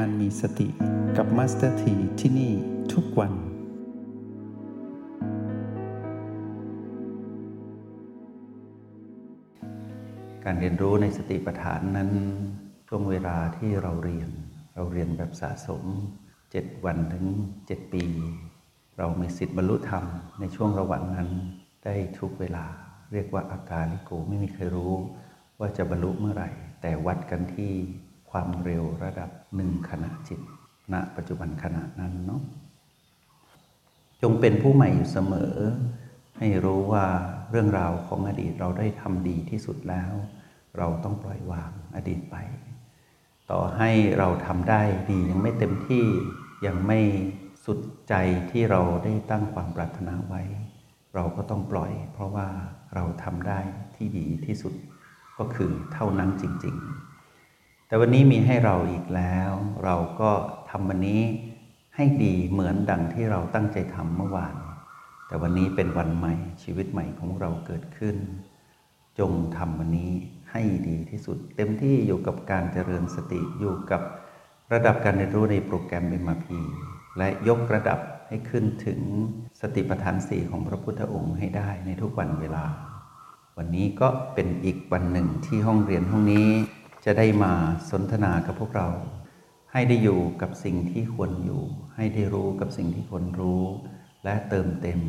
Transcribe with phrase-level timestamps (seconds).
[0.00, 0.68] การมีสติ
[1.16, 2.52] กับมาสเตอร์ทีที่นี่
[2.92, 3.32] ทุกวัน
[10.44, 12.10] การเรียนรู้ในสติปัฏฐานนั้น
[12.88, 14.30] ช่วงเวลาที่เราเรียน
[14.74, 15.84] เราเรียนแบบสะสม
[16.34, 17.26] 7 วันถึง
[17.60, 18.04] 7 ปี
[18.98, 20.04] เรามีสิทธิ์บรรลุธรรม
[20.40, 21.28] ในช่วงระหว่างนั้น
[21.84, 22.64] ได้ทุกเวลา
[23.12, 24.94] เรียกว่าอาการลิโกไม่มีใครรู้
[25.58, 26.50] ว่าจะบรรลุเมื่อไหร่
[26.80, 27.72] แต่วัดกันที่
[28.36, 30.40] ความเร็วระดับหนึ่งขณะจิต
[30.92, 32.42] ณ ปัจจุบันขณะนั้นเนาะ
[34.22, 35.54] จงเป็นผู้ใหม่อยู่เสมอ
[36.38, 37.06] ให้รู้ว่า
[37.50, 40.12] เรื่องราวของอดีตเราได้ทำดีที่สุดแล้ว
[40.78, 42.36] เราต้องปล่อยวางอดีตไป
[43.50, 46.06] ต่อให้เราทำได้ดียังไม่เต็มที่
[46.66, 47.00] ยังไม่
[47.64, 48.14] สุดใจ
[48.50, 50.42] ที่เราได้ตั้งความปรารถนาไว้
[51.14, 52.48] เราก็ต้องปล่อย เพราะว่า
[52.94, 53.60] เราทำได้
[53.96, 54.74] ที่ดีที่สุด
[55.38, 57.13] ก็คือเท่านั้นจริง ๆ
[57.86, 59.50] แต่วันนี้มีให้เราอีกแล้ว
[59.84, 60.30] เราก็
[60.70, 61.22] ทำวันนี้
[61.96, 64.54] ให้ดีเหมือนดังที่เราตั้งใจทำเมื่อวาน
[65.26, 68.16] แต่วันนี้เป็นวันใหม่ชีวิตใหม่ของเราเกิดขึ้น
[69.18, 70.12] จงทำวันนี้
[70.50, 74.02] ให้ดีที่สุด เต็มที่อยู่กับการเจริญสติอยู่กับ
[74.72, 76.46] ระดับการเรียนรู้ในโปรแกรม MRP
[77.18, 77.98] และยกระดับ
[78.28, 79.00] ให้ขึ้นถึง
[79.60, 82.64] สติปัฏฐานสี่ของพระพุทธองค์ให้ได้ในทุกวันเวลา
[83.58, 86.48] วันนี้ก็เป็นอีกวันหนึ่งที่ห้องเรียนห้องนี้
[87.04, 87.52] จะได้มา
[87.90, 88.88] สนทนากับพวกเรา
[89.72, 91.62] ให้ได้อยู่กับสิ่งที่ควรอยู่
[91.96, 93.62] ให้ได้รู้กับสิ่งที่ควรรู้
[94.24, 95.00] และเติมเต็ม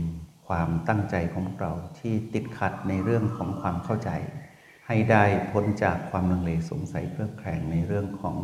[0.48, 4.10] ความตั้งใจของพวกเราที่ติดขัดในเรื่องของความเข้าใจ
[4.88, 8.38] ให้ได้พ้นจากความลังเลสงสัยเครือแคลงในเรื่องของ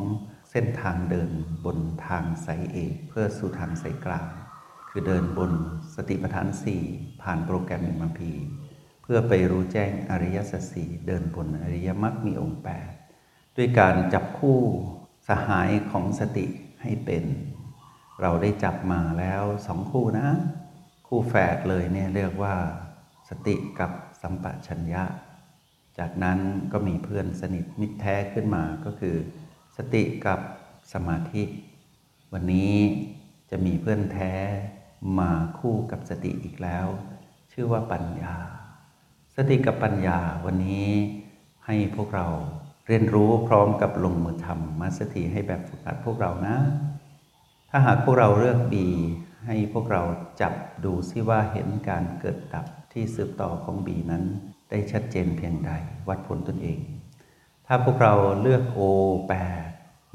[0.51, 1.31] เส้นทางเดิน
[1.65, 4.27] บนทางสายเอกเพื่อสู่ทางสายกลาง
[4.89, 5.51] คือเดินบน
[5.95, 6.81] สติปัฏฐานสี่
[7.21, 8.31] ผ่านโปรแกรม m พี
[9.01, 12.69] เพื่อไปรู้แจ้งอริยสัจสี่เดินบนอริยมรรคมีองค์แป
[13.57, 14.59] ด้วยการจับคู่
[15.27, 16.45] สหายของสติ
[16.81, 17.23] ให้เป็น
[18.21, 20.27] เราได้จับมาแล้วสองคู่นะ
[21.07, 22.55] คู่แฝดเลยเนี่ยเรียกว่า
[23.29, 23.91] สติกับ
[24.21, 25.03] สัมปชัญญะ
[25.97, 26.39] จากนั้น
[26.71, 29.15] ก็มีเพื่อนสนิทมิตรแท้ขึ้นมาก็คือ
[29.77, 30.39] สติกับ
[30.93, 31.43] สมาธิ
[32.33, 32.75] วันนี้
[33.49, 34.33] จะมีเพื่อนแท้
[35.19, 36.87] มาคู่กับสติอีกแล้ว
[37.51, 38.35] ชื่อว่าปัญญา
[39.35, 40.89] สติกับปัญญาวันนี้
[41.65, 42.27] ให้พวกเรา
[42.87, 46.57] เรียนรู้พร้อมกับลงมือทำมาสถีให้แบบฝึกหัดพวกเรานะ
[47.69, 48.87] ถ้าหากพวกเราเลือกบี
[49.45, 50.01] ให้พวกเรา
[50.41, 50.53] จับ
[50.85, 54.23] ดูซิว่าเห็นการเกิดดับที่สืบต่อของบีนั้น
[54.69, 55.71] ได้ชัดเจนเพียงใด
[56.07, 56.79] วัดผลตนเอง
[57.67, 58.79] ถ้าพวกเราเลือกโอ
[59.27, 59.33] แป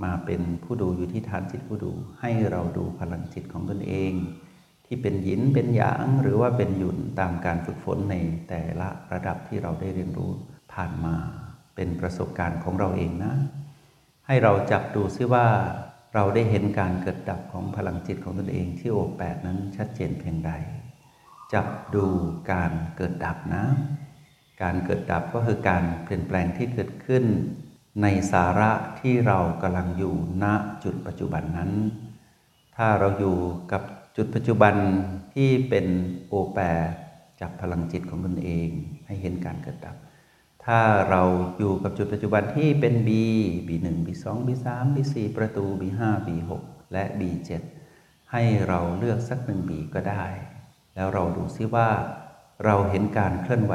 [0.05, 4.13] มาเป็นผู้ดูอยู่ที่ฐานจิตผู้ดู ให้เราดูพลังจิตของตนเอง
[4.87, 8.17] ที่เป็นหยินเป็นหยางหรือว่าเป็นหยุนตามการฝึกฝนใน
[8.49, 10.31] แต่ละระดับที่เราได้เรียนรู้
[10.73, 11.17] ผ่านมา
[11.77, 13.35] เป็นประสบการณ์ของเราเองนะ
[14.27, 15.47] ให้เราจับดูซิว่า
[16.15, 20.53] เราได้เห็นการเกิดดับของพลังจิตของตนเองที่โอแปดนั้นชัดเจนเพียงใด
[21.53, 22.07] จับดู
[22.53, 23.65] การเกิดดับนะ
[24.63, 27.25] การเกิดดับก็คือการเปลี่ยนแปลงที่เกิดขึ้น
[28.03, 30.45] ในสาระที่เรากำลังอยู่ณ
[30.85, 31.71] จุดปัจจุบันนั้น
[32.77, 33.37] ถ้าเราอยู่
[33.73, 33.83] กับ
[34.17, 34.75] จุดปัจจุบัน
[35.35, 35.87] ที่เป็น
[36.29, 36.59] โอแป
[37.41, 38.69] จับพลังจิตของตนเอง
[39.07, 39.97] ให้เห็นการเกิดดับ
[40.67, 41.23] ถ้าเรา
[41.59, 43.11] อยู่กับจุดปัจจุบันที่เป็น B
[43.69, 46.51] B1 B2 B3 B4 ประตู B5 B6
[46.93, 47.51] และ B7
[48.33, 50.27] ให้เราเลือกสักหนึ่ง B ก็ได้
[50.95, 51.89] แล้วเราดูซิว่า
[52.65, 53.75] เราเห็นการเคลื่อนไหว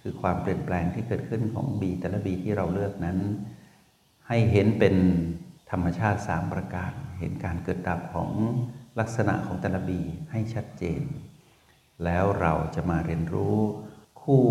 [0.00, 3.18] คือความเปลี่ยนแปลงที่เกิดขึ้นของ B แต่ละ B ที่เราเลือกนั้น
[4.28, 4.94] ให้เห็นเป็น
[5.70, 8.30] ธรรมชาติ 3 ประการ เห็นการเกิดดับของ
[8.98, 9.90] ลักษณะของแต่ละ B
[10.30, 11.02] ให้ชัดเจน
[12.04, 13.56] แล้วเราจะมาเรียนรู้
[14.22, 14.44] คู่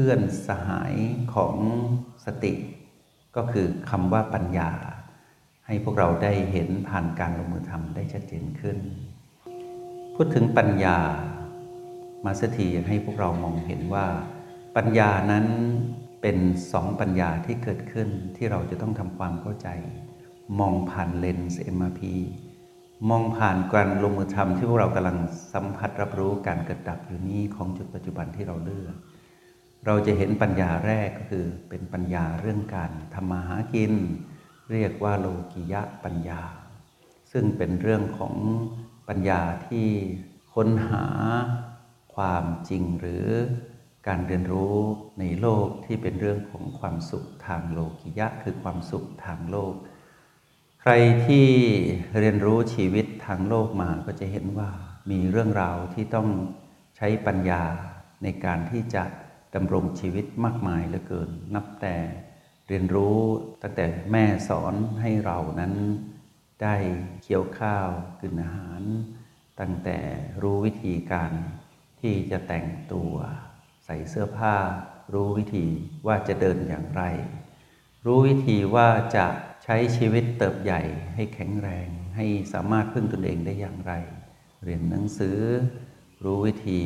[0.00, 0.94] พื่อนสหาย
[1.34, 1.56] ของ
[2.24, 2.52] สติ
[3.36, 4.70] ก็คือคำว่าปัญญา
[5.66, 8.78] ให้พวกเราได้เห็นผ่านการลงมือทำได้ชัดเจนขึ้น
[10.14, 10.98] พูดถึงปัญญา
[12.24, 14.06] มาสถียังให้พวกเรามองเห็นว่า
[14.76, 15.46] ปัญญานั้น
[16.22, 16.38] เป็น
[16.72, 19.68] สองปัญญาที่เกิดขึ้นที่เราจะต้องทำความเข้าใจ
[20.60, 22.00] มองผ่านเลนส์ MRP
[23.10, 25.18] มองผ่านการลงมือทำที่พวกเรากำลัง
[25.52, 28.96] สัมผัสรับรู้การเกิดดับอยู่นี้ของจุดปัจจุบันที่เราเลือก
[29.84, 33.92] เราจะเห็นปัญญาแรกก็คือเป็นปัญญาเรื่องการทำมาหากิน
[34.72, 36.42] เรียกว่าโลกิยะปัญญา
[37.32, 38.34] ซึ่งเป็นเรื่องของ
[39.08, 39.88] ปัญญาที่
[40.54, 41.04] ค้นหา
[42.14, 43.26] ความจริงหรือ
[44.08, 44.76] การเรียนรู้
[45.20, 49.74] ในโลกที่เป็นเรื่องของความสุขทางโลกิยะ คือความสุขทางโลก
[50.80, 50.92] ใคร
[51.26, 51.46] ที่
[52.18, 54.70] เรียนรู้ชีวิตทางโลกมาก็จะเห็นว่า
[55.10, 56.28] มีเรื่องราวที่ต้อง
[56.96, 57.62] ใช้ปัญญา
[58.22, 59.04] ในการที่จะ
[59.54, 61.96] ดำรงชีวิตมากมายเหลือเกิน นับแต่
[62.68, 63.18] เรียนรู้
[63.62, 65.74] ตั้งแต่แม่สอนให้เรานั้น
[66.62, 66.76] ได้
[67.22, 67.88] เคี้ยวข้าว
[68.20, 68.82] กินอาหาร
[69.60, 69.98] ตั้งแต่
[70.42, 71.32] รู้วิธีการ
[72.00, 73.14] ที่จะแต่งตัว
[73.84, 74.56] ใส่เสื้อผ้า
[75.14, 75.66] รู้วิธี
[76.06, 77.02] ว่าจะเดินอย่างไร
[78.06, 79.26] รู้วิธีว่าจะ
[79.64, 80.82] ใช้ชีวิตเติบใหญ่
[81.14, 83.92] ให้แข็งแรง ให้สามารถพึ่งตนเองได้อย่างไร
[84.64, 85.38] เรียนหนังสือ
[86.24, 86.82] รู้วิธี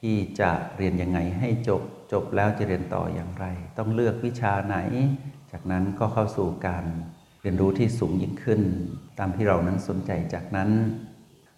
[0.00, 1.82] ที่จะเรียนยังไงให้จบ
[2.12, 3.46] จบแล้วจะเรียนต่ออย่างไร
[3.78, 4.76] ต้องเลือกวิชาไหน
[5.52, 6.84] จากนั้นก็เข้าสู่การ
[7.42, 8.60] เรียนรู้ที่สูงยิ่งขึ้น
[9.18, 10.70] ตามที่เรานั้นสนใจจากนั้น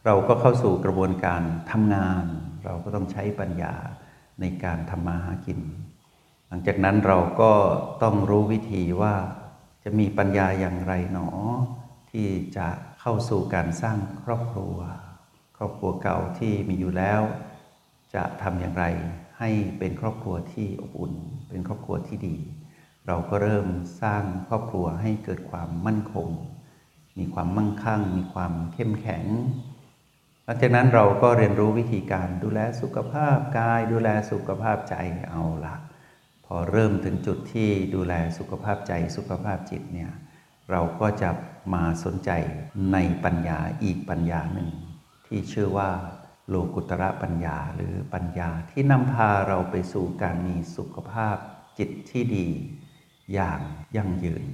[0.07, 2.25] เราก็เข้าสู่กระบวนการทำงาน
[2.65, 3.75] เราก็ต้องใช้ปัญญา
[4.41, 5.61] ในการทำมาหากิน
[6.49, 7.53] หลังจากนั้นเราก็
[8.03, 9.15] ต้องรู้วิธีว่า
[9.85, 11.29] จะมีปัญญาอย่างไรหนอ
[12.11, 12.69] ที่จะ
[13.01, 14.77] เข้าสู่การสร้างครอบครัว
[15.57, 17.21] ครอบครัวเก่าที่มีอยู่แล้ว
[18.15, 18.85] จะทำอย่างไร
[19.39, 21.13] ให้เป็นครอบครัวที่อบอุ่น
[21.49, 22.37] เป็นครอบครัวที่ดี
[23.07, 23.67] เราก็เริ่ม
[24.03, 26.29] สร้างครอบครัวให้เกิดความมั่นคง
[27.19, 29.25] มีความมั่งคั่ง มีความเข้มแข็ง
[30.45, 34.95] หลังจากนั้นเราก็เรียนรู้วิธีการดูแลสุขภาพกาย ดูแลสุขภาพใจ
[35.31, 35.75] เอาละ
[36.47, 40.11] พอเริ่มถึงจุดที่ดูแลสุขภาพใจสุขภาพจิตเนี่ย
[40.71, 41.31] เราก็จะ
[41.75, 42.31] มาสนใจ
[42.93, 44.69] ในปัญญาอีกปัญญาหนึ่ง
[45.27, 45.91] ที่ชื่อว่า
[46.49, 51.37] โลกุตระปัญญาหรือปัญญาที่นำพาเราไปสู่การมีสุขภาพ
[51.79, 52.49] จิตที่ดี
[53.35, 53.61] อย่าง
[53.97, 54.45] ยั่งยืน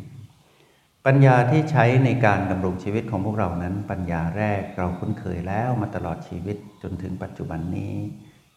[1.06, 7.94] ปัญญาที่ใช้ในการดำรงชีวิตของพวกเรานั้น ปัญญาแรกเราคุ้นเคยแล้วมาตลอดชีวิตจนถึงปัจจุบันนี้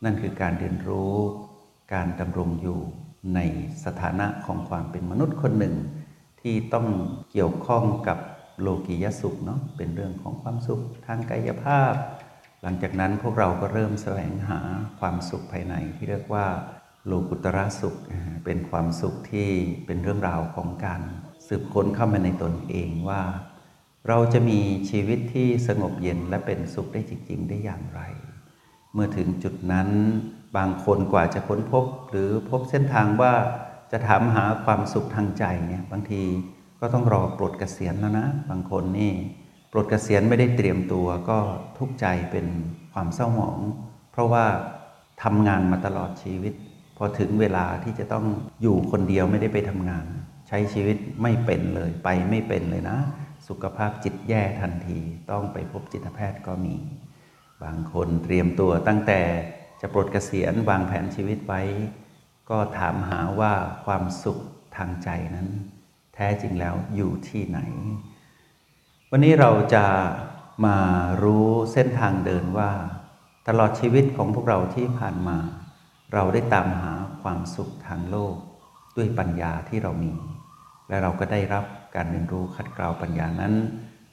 [0.03, 1.15] นั่นคือการเรียนรู้
[1.93, 2.79] การดำรงอยู่
[3.35, 3.39] ใน
[3.85, 5.75] สถานะของความเป็นมนุษย์คนหนึ่ง
[6.41, 6.87] ที่ต้อง
[7.31, 8.17] เกี่ยวข้องกับ
[8.61, 11.93] โลกียสุขเนาะเป็นเรื่องของความสุขทางกายภาพ
[12.63, 14.59] หลังจากนั้นพวกเราก็เริ่มแสวงหา
[14.99, 16.45] ความสุขภายในที่เรียกว่า
[17.05, 17.95] โลกุตระสุข
[18.45, 19.49] เป็นความสุขที่
[19.85, 21.01] เป็นเรื่องราวของการ
[21.47, 23.21] สืบค้นเข้ามาในตนเองว่า
[24.07, 24.59] เราจะมี
[24.89, 28.01] ชีวิตที่สงบเย็นและเป็นสุขได้จริง ๆ ได้อย่างไร
[28.93, 29.89] เมื่อถึงจุดนั้น
[30.57, 33.33] บางคนกว่าจะค้นพบ หรือพบเส้นทางว่า
[33.91, 36.23] จะถามหาความสุขทางใจเนี่ยบางที
[36.79, 39.13] ก็ต้องรอปลดเกษียณแล้วนะ บางคนนี่
[39.71, 41.39] ปลดเกษียณไม่ได้เตรียมตัวก็
[41.77, 42.45] ทุกข์ใจเป็น
[42.93, 43.59] ความเศร้าหมอง
[44.11, 44.45] เพราะว่า
[45.23, 46.53] ทำงานมาตลอดชีวิต
[46.97, 48.25] พอถึงเวลาที่จะต้อง
[48.61, 50.05] อยู่คนเดียวไม่ได้ไปทำงาน
[50.47, 52.97] ใช้ชีวิตไม่เป็นเลยไปไม่เป็นเลยนะ
[53.47, 54.99] สุขภาพจิตแย่ทันที
[55.31, 56.75] ต้องไปพบจิตแพทย์ก็มี
[57.63, 59.21] บางคนเตรียมตัวตั้งแต่
[59.81, 61.61] จะปลดเกษียณวางแผนชีวิตไว้
[62.49, 63.53] ก็ถามหาว่า
[63.85, 64.39] ความสุข
[64.77, 65.49] ทางใจนั้น
[66.15, 67.59] แท้จริงแล้วอยู่ที่ไหน
[69.11, 69.85] วันนี้เราจะ
[70.65, 70.77] มา
[71.23, 72.71] รู้เส้นทางเดินว่า
[73.47, 75.37] ตลอดชีวิตของพวกเราที่ผ่านมา
[76.13, 78.35] เราได้ตามหาความสุขทางโลก
[78.97, 80.13] ด้วยปัญญาที่เรามี
[80.87, 81.65] และเราก็ได้รับ
[81.95, 83.53] การเรียนรู้คัดกราวปัญญานั้น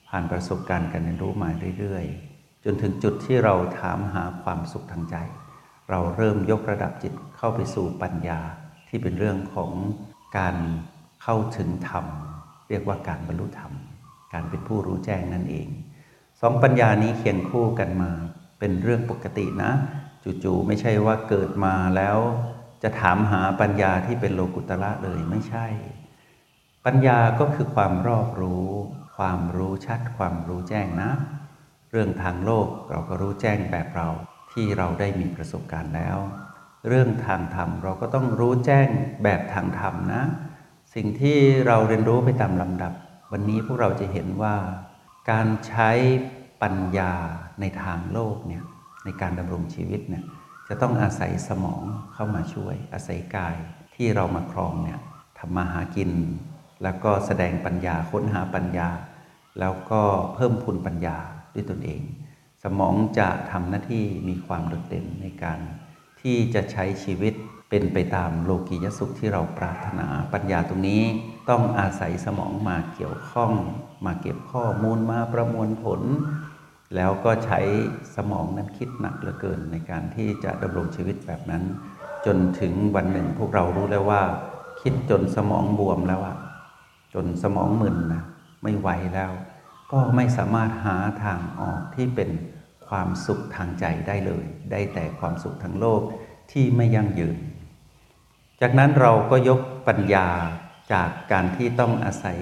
[0.09, 1.49] ผ่านประสบการณ์การเรียนรู้มา
[1.79, 5.17] เรื่อยๆ จนถึงจุดที่เราถามหาความสุขทางใจ
[5.91, 8.41] เราเริ่มยกระดับจิตเข้าไปสู่ปัญญา
[8.89, 9.73] ที่เป็นเรื่องของ
[10.39, 10.57] การ
[11.23, 12.07] เข้าถึงธรรม
[12.69, 13.75] เรียกว่าการบรรลุธรรม
[14.35, 15.69] การเป็นผู้รู้แจ้งนั่นเอง
[16.41, 18.11] สองปัญญานี้เคียงคู่กันมา
[18.59, 19.73] เป็นเรื่องปกตินะ
[20.45, 22.19] จู่ๆไม่ใช่ว่าเกิดมาแล้ว
[22.83, 25.67] จะถามหาปัญญาที่เป็นโลกุตระเลยไม่ใช่
[26.87, 28.69] ปัญญาก็คือความรอบรู้
[29.17, 31.11] ความรู้ชัด ความรู้แจ้งนะ
[31.91, 34.09] เรื่องทางโลกเราก็รู้แจ้งแบบเรา
[34.53, 36.19] ที่เราได้มีประสบการณ์แล้ว
[36.89, 38.89] เรื่องทางธรรมเราก็ต้องรู้แจ้ง
[39.25, 40.23] แบบทางธรรมนะ
[40.95, 42.93] สิ่งที่เราเรียนรู้ไปตามลำดับ
[43.37, 44.57] วันนี้พวกเราจะเห็นว่า
[45.31, 45.91] การใช้
[46.63, 47.13] ปัญญา
[47.61, 48.65] ในทางโลกเนี่ย
[49.05, 50.25] ในการดำรงชีวิตเนี่ย
[50.69, 51.83] จะต้องอาศัยสมอง
[52.15, 53.57] เข้ามาช่วย อาศัยกาย
[53.95, 55.01] ที่เรามาครองเนี่ย
[55.39, 56.11] ทำมาหากิน
[56.83, 58.89] แล้วก็แสดงปัญญาค้นหาปัญญา
[59.61, 60.03] แล้วก็
[60.35, 61.17] เพิ่มพูนปัญญา
[61.55, 62.03] ด้วยตนเอง
[62.63, 65.59] สมองจะทำหน้าที่มีความโดดเด่นในการ
[66.21, 67.35] ที่จะใช้ชีวิต
[67.69, 71.03] เป็นไปตามโลกียสุขที่เราปรารถนาปัญญาตรงนี้
[71.49, 73.53] ต้องอาศัยสมองมาเกี่ยวข้อง
[74.07, 76.01] มาเก็บข้อมูลมาประมวลผล
[76.95, 77.61] แล้วก็ใช้
[78.17, 81.63] สมองนั้นคิดหนักเหลือเกินในการที่จะดำรงชีวิตแบบนั้น
[82.27, 84.23] จนถึงวันหนึ่งพวกเรารู้แล้วว่า
[84.81, 86.37] คิดจนสมองบวมแล้วอะ
[87.15, 88.23] จนสมองมึนนะ
[88.63, 89.33] ไม่ไหวแล้ว
[89.93, 92.31] ก็ไม่สามารถหาทางออกที่เป็น
[92.89, 96.01] ความสุขทางใจได้เลย ได้แต่ความสุขทางโลก
[96.53, 97.37] ที่ไม่ยั่งยืน
[98.67, 100.29] จากนั้นเราก็ยกปัญญา
[100.93, 102.39] จากการที่ต้องอาศัย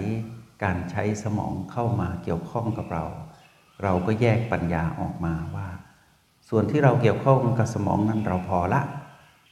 [0.64, 3.04] การใช้สมองเข้ามาเกี่ยวข้องกับเรา
[3.82, 5.68] เราก็แยกปัญญาออกมาว่า
[6.48, 8.82] ส่วนที่เราเกี่ยวข้องกับสมองนั้นเราพอละ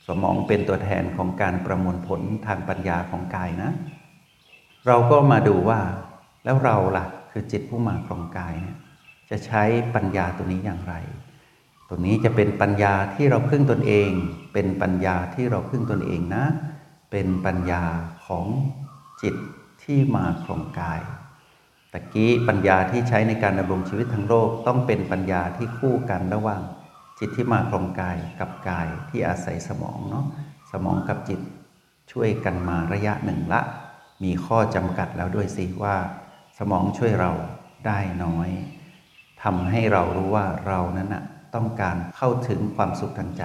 [0.06, 3.70] สมองเป็นตัวแทนของการประมวลผลทางปัญญาของกายนะ
[4.86, 5.80] เราก็มาดูว่า
[6.44, 8.76] แล้วเราล่ะคือจิตผู้มาครองกายเนี่ย
[9.30, 9.62] จะใช้
[9.94, 10.94] ปัญญาตัวนี้อย่างไร
[11.92, 14.10] ตัวนี้จะเป็นปัญญาที่เราพึ่งตนเอง
[14.52, 16.44] เป็นปัญญาที่เราพึ่งตนเองนะ
[17.10, 17.84] เป็นปัญญา
[18.26, 18.46] ของ
[19.22, 19.34] จิต
[19.82, 21.00] ที่มาครองกาย
[21.92, 26.62] ตะกี้ปัญญาที่ใช้ในการดำรงชีวิตทั้งโลกต้องเป็นปัญญาที่คู่กันระหว่าง
[27.18, 30.26] จิตที่มาครองกายกับกายที่อาศัยสมองเนาะ
[30.72, 31.40] สมองกับจิต
[32.12, 33.60] ช่วยกันมาระยะหนึ่งละ
[34.24, 35.96] มีข้อจำกัดแล้วด้วยสิว่า
[36.58, 37.32] สมองช่วยเรา
[37.86, 38.48] ได้น้อย
[39.42, 43.44] ทำให้เรารู้ว่าเรานั้นนะ ต้องการเข้าถึงความสุขทางใจ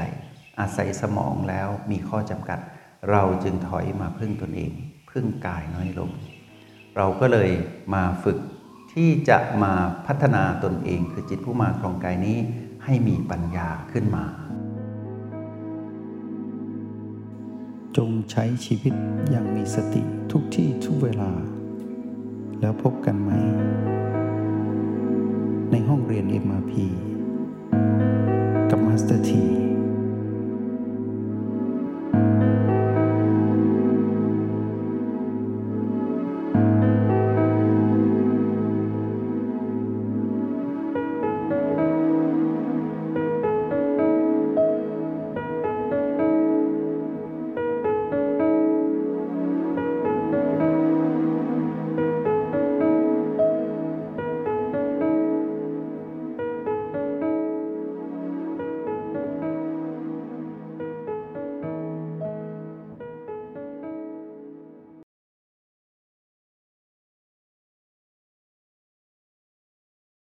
[0.59, 2.59] อาศัยสมองแล้วมีข้อจำกัด
[3.11, 4.71] เราจึงถอยมาพึ่งตนเอง
[5.11, 6.09] พึ่งกายน้อยลง
[6.95, 7.49] เราก็เลย
[7.93, 8.37] มาฝึก
[8.93, 9.73] ที่จะมา
[10.07, 12.37] พัฒนาตนเอง คือจิตผู้มาครองกายนี้
[12.85, 14.25] ให้มีปัญญาขึ้นมา
[17.97, 18.93] จงใช้ชีวิต
[19.29, 21.31] อย่างมีสติทุกที่ทุกเวลา
[22.61, 23.31] แล้วพบกันไหม
[25.71, 26.25] ในห้องเรียน